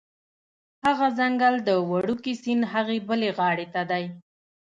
هغه 0.85 1.07
ځنګل 1.19 1.55
د 1.67 1.69
وړوکي 1.89 2.33
سیند 2.43 2.63
هغې 2.73 2.97
بلې 3.07 3.29
غاړې 3.37 3.67
ته 3.73 3.81
دی 3.91 4.05